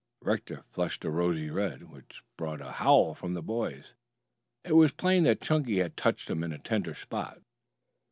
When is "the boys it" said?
3.35-4.71